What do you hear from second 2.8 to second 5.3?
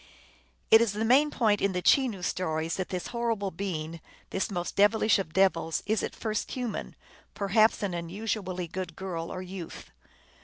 this horrible being, this most devilish